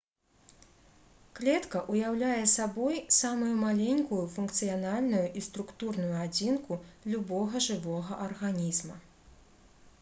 клетка 1.39 1.81
ўяўляе 1.95 2.39
сабой 2.53 2.95
самую 3.17 3.51
маленькую 3.65 4.23
функцыянальную 4.37 5.21
і 5.41 5.45
структурную 5.51 6.11
адзінку 6.25 6.81
любога 7.15 7.65
жывога 7.71 8.21
арганізма 8.29 8.97